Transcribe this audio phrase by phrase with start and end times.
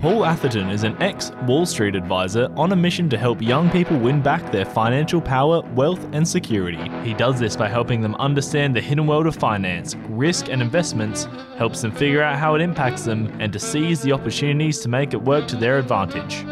[0.00, 3.98] Paul Atherton is an ex Wall Street advisor on a mission to help young people
[3.98, 6.90] win back their financial power, wealth, and security.
[7.06, 11.28] He does this by helping them understand the hidden world of finance, risk, and investments,
[11.58, 15.12] helps them figure out how it impacts them, and to seize the opportunities to make
[15.12, 16.46] it work to their advantage.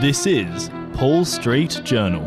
[0.00, 2.24] This is Paul Street Journal.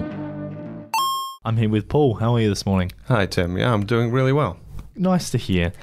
[1.43, 2.13] I'm here with Paul.
[2.13, 2.93] How are you this morning?
[3.09, 3.57] Hi, Tim.
[3.57, 4.55] Yeah, I'm doing really well.
[4.95, 5.73] Nice to hear.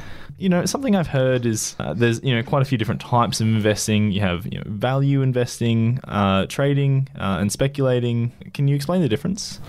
[0.41, 3.40] You know, something I've heard is uh, there's you know quite a few different types
[3.40, 4.11] of investing.
[4.11, 8.32] You have you know value investing, uh, trading, uh, and speculating.
[8.54, 9.61] Can you explain the difference?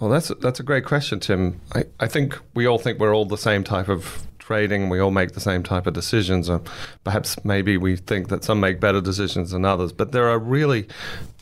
[0.00, 1.60] Well, that's that's a great question, Tim.
[1.74, 4.88] I, I think we all think we're all the same type of trading.
[4.88, 6.62] We all make the same type of decisions, or
[7.04, 9.92] perhaps maybe we think that some make better decisions than others.
[9.92, 10.88] But there are really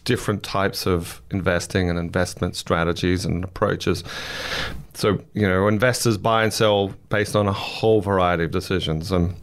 [0.07, 4.03] different types of investing and investment strategies and approaches.
[4.95, 9.13] So, you know, investors buy and sell based on a whole variety of decisions.
[9.13, 9.35] And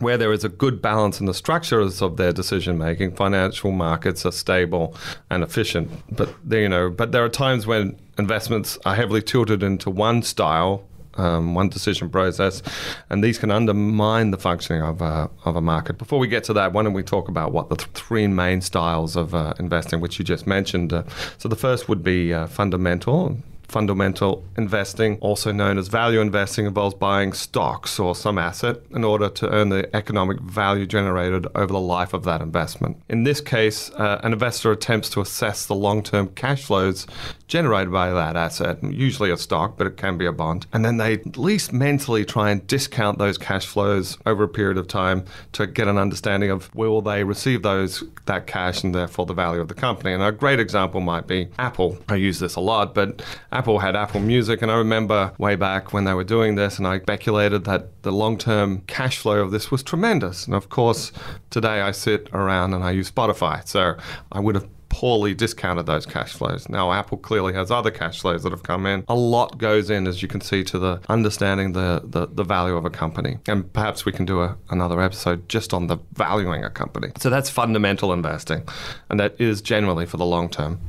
[0.00, 4.26] where there is a good balance in the structures of their decision making, financial markets
[4.26, 4.96] are stable
[5.30, 5.90] and efficient.
[6.10, 10.84] But you know, but there are times when investments are heavily tilted into one style
[11.16, 12.62] um, one decision process,
[13.10, 15.98] and these can undermine the functioning of a, of a market.
[15.98, 18.60] Before we get to that, why don't we talk about what the th- three main
[18.60, 20.92] styles of uh, investing, which you just mentioned?
[20.92, 21.04] Uh,
[21.38, 26.94] so the first would be uh, fundamental, fundamental investing, also known as value investing, involves
[26.94, 31.80] buying stocks or some asset in order to earn the economic value generated over the
[31.80, 32.96] life of that investment.
[33.08, 37.06] In this case, uh, an investor attempts to assess the long term cash flows
[37.46, 40.66] generated by that asset, usually a stock, but it can be a bond.
[40.72, 44.78] And then they at least mentally try and discount those cash flows over a period
[44.78, 48.94] of time to get an understanding of where will they receive those that cash and
[48.94, 50.12] therefore the value of the company.
[50.12, 51.98] And a great example might be Apple.
[52.08, 53.22] I use this a lot, but
[53.54, 56.88] Apple had Apple Music, and I remember way back when they were doing this, and
[56.88, 60.46] I speculated that the long term cash flow of this was tremendous.
[60.46, 61.12] And of course,
[61.50, 63.94] today I sit around and I use Spotify, so
[64.32, 66.68] I would have poorly discounted those cash flows.
[66.68, 69.04] Now, Apple clearly has other cash flows that have come in.
[69.08, 72.76] A lot goes in, as you can see, to the understanding the, the, the value
[72.76, 73.38] of a company.
[73.46, 77.12] And perhaps we can do a, another episode just on the valuing a company.
[77.18, 78.68] So that's fundamental investing,
[79.10, 80.80] and that is generally for the long term.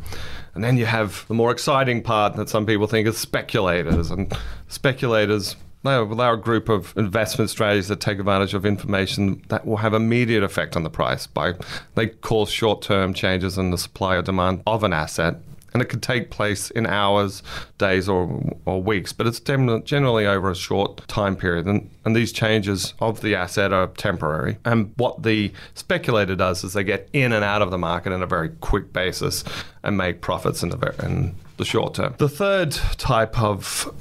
[0.56, 4.10] And then you have the more exciting part that some people think is speculators.
[4.10, 4.34] And
[4.70, 9.78] speculators, they're, they're a group of investment strategies that take advantage of information that will
[9.78, 11.54] have immediate effect on the price by
[11.96, 15.36] they cause short-term changes in the supply or demand of an asset
[15.76, 17.44] and it could take place in hours,
[17.78, 21.66] days, or, or weeks, but it's generally over a short time period.
[21.66, 24.58] And, and these changes of the asset are temporary.
[24.64, 28.24] And what the speculator does is they get in and out of the market in
[28.24, 29.44] a very quick basis
[29.84, 32.16] and make profits in the, in the short term.
[32.18, 33.94] The third type of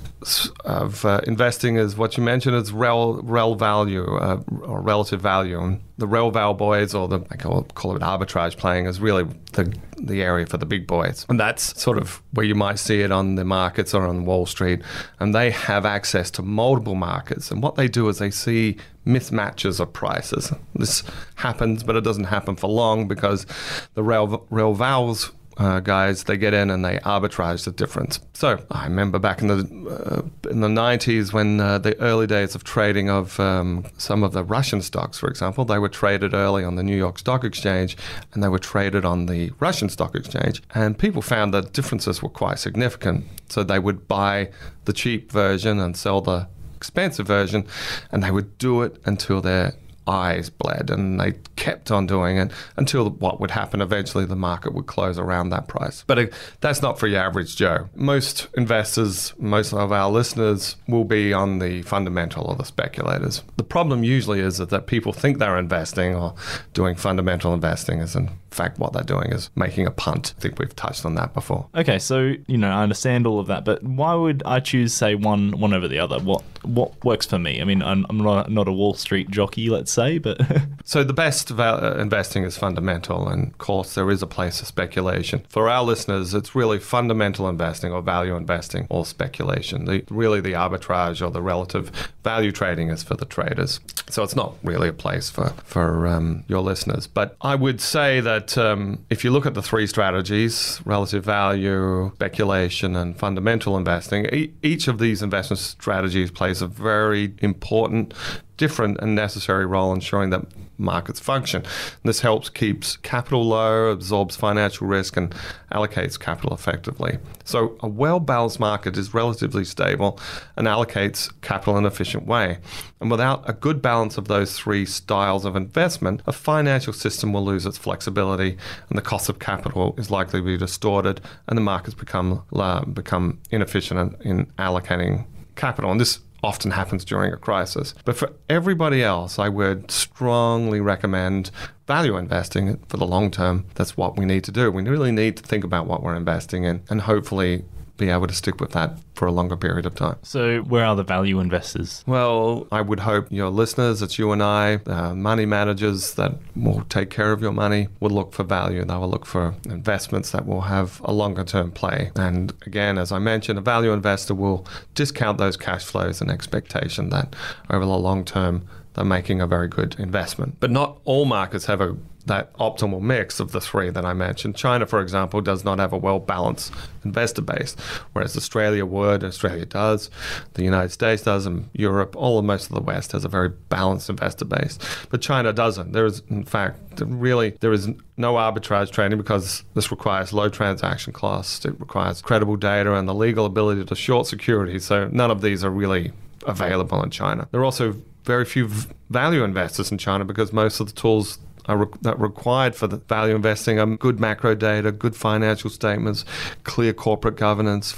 [0.65, 5.79] of uh, investing is what you mentioned is rel, rel value uh, or relative value.
[5.99, 9.73] The rel val boys, or the I call, call it arbitrage playing, is really the
[9.99, 13.13] the area for the big boys, and that's sort of where you might see it
[13.13, 14.83] on the markets or on Wall Street,
[15.21, 17.51] and they have access to multiple markets.
[17.51, 18.77] And what they do is they see
[19.07, 20.53] mismatches of prices.
[20.75, 21.03] This
[21.37, 23.47] happens, but it doesn't happen for long because
[23.95, 28.19] the rel, rel vals uh, guys, they get in and they arbitrage the difference.
[28.33, 32.55] So I remember back in the uh, in the 90s when uh, the early days
[32.55, 36.65] of trading of um, some of the Russian stocks, for example, they were traded early
[36.65, 37.97] on the New York Stock Exchange
[38.33, 42.29] and they were traded on the Russian Stock Exchange, and people found that differences were
[42.29, 43.25] quite significant.
[43.49, 44.51] So they would buy
[44.87, 47.67] the cheap version and sell the expensive version,
[48.11, 49.75] and they would do it until their
[50.07, 54.75] eyes bled, and they kept on doing it until what would happen eventually the market
[54.75, 56.05] would close around that price.
[56.07, 56.27] But uh,
[56.61, 57.89] that's not for your average Joe.
[57.95, 63.43] Most investors, most of our listeners will be on the fundamental or the speculators.
[63.57, 66.35] The problem usually is that, that people think they're investing or
[66.73, 70.35] doing fundamental investing is in fact what they're doing is making a punt.
[70.39, 71.67] I think we've touched on that before.
[71.75, 75.15] Okay, so you know I understand all of that, but why would I choose say
[75.15, 76.19] one one over the other?
[76.21, 77.61] What what works for me?
[77.61, 80.41] I mean, I'm, I'm not not a Wall Street jockey, let's say, but
[80.85, 84.67] so the best uh, investing is fundamental, and of course there is a place for
[84.67, 85.45] speculation.
[85.49, 89.85] For our listeners, it's really fundamental investing or value investing or speculation.
[89.87, 91.91] The, really, the arbitrage or the relative
[92.23, 93.81] value trading is for the traders.
[94.11, 97.07] So it's not really a place for for um, your listeners.
[97.07, 102.13] But I would say that um, if you look at the three strategies, relative value,
[102.15, 108.15] speculation, and fundamental investing, e- each of these investment strategies plays a very important
[108.57, 110.47] different and necessary role ensuring that
[110.79, 111.63] markets function.
[112.03, 115.35] This helps keeps capital low, absorbs financial risk, and
[115.73, 117.19] allocates capital effectively.
[117.45, 120.19] So a well-balanced market is relatively stable
[120.57, 122.59] and allocates capital in an efficient way.
[123.01, 127.45] And without a good balance of those three styles of investment, a financial system will
[127.45, 128.57] lose its flexibility,
[128.89, 132.85] and the cost of capital is likely to be distorted, and the markets become uh,
[132.85, 135.91] become inefficient in allocating capital.
[135.91, 137.95] And this often happens during a crisis.
[138.05, 141.51] But for everybody else, I would strongly recommend
[141.87, 143.67] value investing for the long term.
[143.75, 144.71] That's what we need to do.
[144.71, 147.65] We really need to think about what we're investing in and hopefully
[147.97, 150.17] be able to stick with that for a longer period of time.
[150.23, 152.03] So, where are the value investors?
[152.07, 156.83] Well, I would hope your listeners, it's you and I, uh, money managers that will
[156.89, 158.85] take care of your money, will look for value.
[158.85, 162.11] They will look for investments that will have a longer term play.
[162.17, 167.11] And again, as I mentioned, a value investor will discount those cash flows and expectation
[167.11, 167.37] that
[167.71, 170.57] over the long term, they're making a very good investment.
[170.61, 171.97] But not all markets have a
[172.27, 174.57] that optimal mix of the three that I mentioned.
[174.57, 176.73] China, for example, does not have a well balanced
[177.05, 177.77] investor base,
[178.13, 180.11] whereas Australia would, Australia does,
[180.55, 183.51] the United States does, and Europe, all of most of the West has a very
[183.69, 184.79] balanced investor base.
[185.11, 185.93] But China doesn't.
[185.93, 191.13] There is, in fact, really, there is no arbitrage trading because this requires low transaction
[191.13, 194.85] costs, it requires credible data and the legal ability to short securities.
[194.85, 196.13] So none of these are really
[196.47, 197.49] available in China.
[197.51, 198.69] There are also very few
[199.11, 202.97] value investors in China because most of the tools are re- that required for the
[202.97, 206.25] value investing are good macro data, good financial statements,
[206.65, 207.95] clear corporate governance,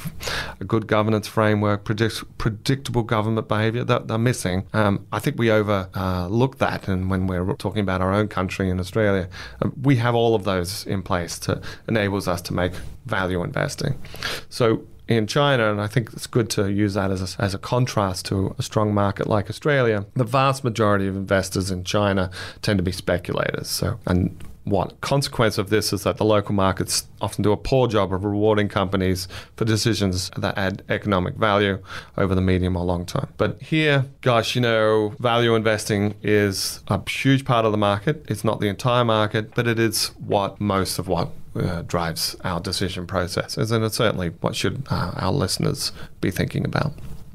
[0.60, 4.66] a good governance framework, predict- predictable government behavior that they're missing.
[4.72, 8.70] Um, I think we overlook uh, that, and when we're talking about our own country
[8.70, 9.28] in Australia,
[9.62, 12.72] uh, we have all of those in place to enables us to make
[13.06, 13.98] value investing.
[14.48, 17.58] So in China, and I think it's good to use that as a, as a
[17.58, 22.30] contrast to a strong market like Australia, the vast majority of investors in China
[22.62, 23.68] tend to be speculators.
[23.68, 24.36] So, and
[24.66, 28.24] one consequence of this is that the local markets often do a poor job of
[28.24, 31.78] rewarding companies for decisions that add economic value
[32.18, 33.28] over the medium or long term.
[33.36, 38.26] But here, gosh, you know, value investing is a huge part of the market.
[38.28, 42.60] It's not the entire market, but it is what most of what uh, drives our
[42.60, 46.92] decision processes, and it's certainly what should uh, our listeners be thinking about.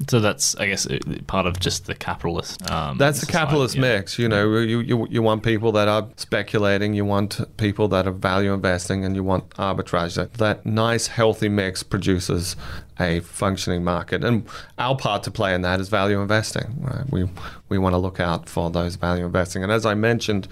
[0.08, 2.68] So that's, I guess, uh, part of just the capitalist.
[2.70, 3.80] Um, that's the capitalist yeah.
[3.82, 4.18] mix.
[4.18, 8.12] You know, you, you you want people that are speculating, you want people that are
[8.12, 10.16] value investing, and you want arbitrage.
[10.16, 12.56] That that nice, healthy mix produces
[12.98, 14.24] a functioning market.
[14.24, 14.48] And
[14.78, 16.78] our part to play in that is value investing.
[16.80, 17.08] Right?
[17.10, 17.28] We
[17.68, 19.62] we want to look out for those value investing.
[19.62, 20.48] And as I mentioned,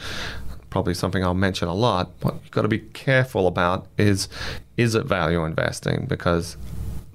[0.71, 2.11] probably something I'll mention a lot.
[2.23, 4.29] What you've got to be careful about is
[4.77, 6.07] is it value investing?
[6.07, 6.57] Because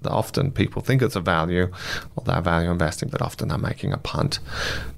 [0.05, 1.71] often people think it's a value,
[2.15, 4.39] or they're value investing, but often they're making a punt.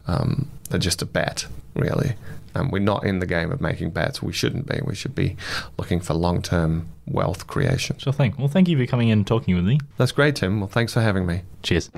[0.07, 2.15] Um, they're just a bet, really.
[2.53, 4.21] And we're not in the game of making bets.
[4.21, 4.79] We shouldn't be.
[4.83, 5.37] We should be
[5.77, 7.99] looking for long term wealth creation.
[7.99, 8.33] Sure thing.
[8.37, 9.79] Well, thank you for coming in and talking with me.
[9.97, 10.59] That's great, Tim.
[10.59, 11.41] Well, thanks for having me.
[11.61, 11.91] Cheers.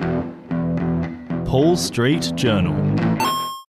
[1.46, 3.29] Paul Street Journal.